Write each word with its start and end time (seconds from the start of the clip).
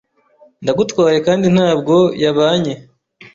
Ndagutwaye 0.63 1.17
kandi 1.27 1.45
ntabwo 1.55 1.95
yabanye. 2.23 2.73